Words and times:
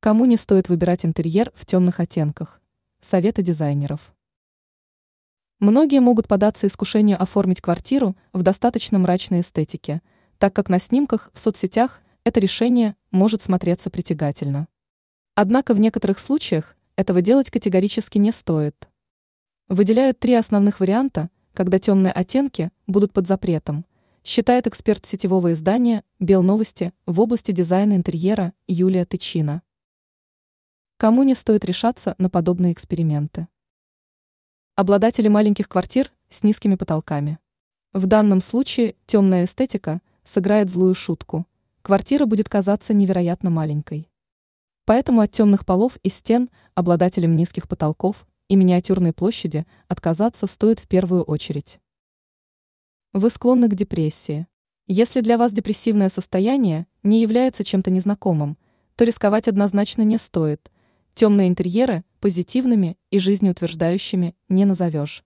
Кому 0.00 0.26
не 0.26 0.36
стоит 0.36 0.68
выбирать 0.68 1.04
интерьер 1.04 1.50
в 1.56 1.66
темных 1.66 1.98
оттенках? 1.98 2.60
Советы 3.00 3.42
дизайнеров. 3.42 4.14
Многие 5.58 5.98
могут 5.98 6.28
податься 6.28 6.68
искушению 6.68 7.20
оформить 7.20 7.60
квартиру 7.60 8.16
в 8.32 8.42
достаточно 8.42 9.00
мрачной 9.00 9.40
эстетике, 9.40 10.00
так 10.38 10.54
как 10.54 10.68
на 10.68 10.78
снимках 10.78 11.32
в 11.34 11.40
соцсетях 11.40 12.00
это 12.22 12.38
решение 12.38 12.94
может 13.10 13.42
смотреться 13.42 13.90
притягательно. 13.90 14.68
Однако 15.34 15.74
в 15.74 15.80
некоторых 15.80 16.20
случаях 16.20 16.76
этого 16.94 17.20
делать 17.20 17.50
категорически 17.50 18.18
не 18.18 18.30
стоит. 18.30 18.88
Выделяют 19.66 20.20
три 20.20 20.34
основных 20.34 20.78
варианта, 20.78 21.28
когда 21.54 21.80
темные 21.80 22.12
оттенки 22.12 22.70
будут 22.86 23.12
под 23.12 23.26
запретом, 23.26 23.84
считает 24.22 24.68
эксперт 24.68 25.04
сетевого 25.06 25.54
издания 25.54 26.04
«Белновости» 26.20 26.92
в 27.04 27.20
области 27.20 27.50
дизайна 27.50 27.94
интерьера 27.94 28.52
Юлия 28.68 29.04
Тычина. 29.04 29.62
Кому 31.00 31.22
не 31.22 31.36
стоит 31.36 31.64
решаться 31.64 32.16
на 32.18 32.28
подобные 32.28 32.72
эксперименты? 32.72 33.46
Обладатели 34.74 35.28
маленьких 35.28 35.68
квартир 35.68 36.10
с 36.28 36.42
низкими 36.42 36.74
потолками. 36.74 37.38
В 37.92 38.06
данном 38.06 38.40
случае 38.40 38.96
темная 39.06 39.44
эстетика 39.44 40.00
сыграет 40.24 40.68
злую 40.68 40.96
шутку. 40.96 41.46
Квартира 41.82 42.26
будет 42.26 42.48
казаться 42.48 42.94
невероятно 42.94 43.48
маленькой. 43.48 44.10
Поэтому 44.86 45.20
от 45.20 45.30
темных 45.30 45.64
полов 45.64 45.98
и 46.02 46.08
стен 46.08 46.50
обладателям 46.74 47.36
низких 47.36 47.68
потолков 47.68 48.26
и 48.48 48.56
миниатюрной 48.56 49.12
площади 49.12 49.66
отказаться 49.86 50.48
стоит 50.48 50.80
в 50.80 50.88
первую 50.88 51.22
очередь. 51.22 51.78
Вы 53.12 53.30
склонны 53.30 53.68
к 53.68 53.76
депрессии. 53.76 54.48
Если 54.88 55.20
для 55.20 55.38
вас 55.38 55.52
депрессивное 55.52 56.08
состояние 56.08 56.88
не 57.04 57.22
является 57.22 57.62
чем-то 57.62 57.88
незнакомым, 57.92 58.58
то 58.96 59.04
рисковать 59.04 59.46
однозначно 59.46 60.02
не 60.02 60.18
стоит– 60.18 60.72
Темные 61.18 61.48
интерьеры 61.48 62.04
позитивными 62.20 62.96
и 63.10 63.18
жизнеутверждающими 63.18 64.36
не 64.48 64.64
назовешь. 64.64 65.24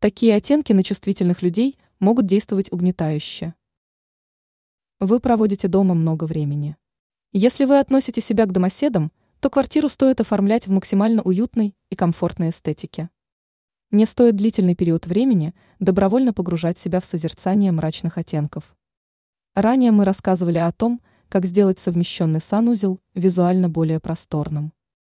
Такие 0.00 0.34
оттенки 0.34 0.72
на 0.72 0.82
чувствительных 0.82 1.42
людей 1.42 1.78
могут 1.98 2.24
действовать 2.24 2.72
угнетающе. 2.72 3.52
Вы 4.98 5.20
проводите 5.20 5.68
дома 5.68 5.92
много 5.92 6.24
времени. 6.24 6.78
Если 7.34 7.66
вы 7.66 7.80
относите 7.80 8.22
себя 8.22 8.46
к 8.46 8.52
домоседам, 8.52 9.12
то 9.40 9.50
квартиру 9.50 9.90
стоит 9.90 10.22
оформлять 10.22 10.68
в 10.68 10.70
максимально 10.70 11.20
уютной 11.20 11.74
и 11.90 11.96
комфортной 11.96 12.48
эстетике. 12.48 13.10
Не 13.90 14.06
стоит 14.06 14.36
длительный 14.36 14.74
период 14.74 15.06
времени 15.06 15.54
добровольно 15.80 16.32
погружать 16.32 16.78
себя 16.78 16.98
в 16.98 17.04
созерцание 17.04 17.72
мрачных 17.72 18.16
оттенков. 18.16 18.74
Ранее 19.54 19.90
мы 19.90 20.06
рассказывали 20.06 20.56
о 20.56 20.72
том, 20.72 21.02
как 21.28 21.44
сделать 21.44 21.78
совмещенный 21.78 22.40
санузел 22.40 23.02
визуально 23.12 23.68
более 23.68 24.00
просторным. 24.00 24.72